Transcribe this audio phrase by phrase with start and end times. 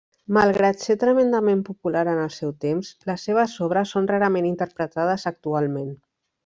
[0.35, 5.99] Malgrat set tremendament popular en el seu temps, les seves obres són rarament interpretades actualment.